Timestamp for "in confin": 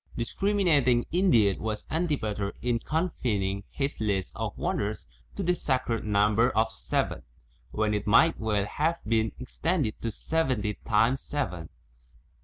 2.63-3.43